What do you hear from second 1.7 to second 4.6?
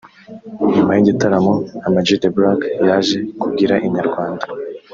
Ama G The Black yaje kubwira Inyarwanda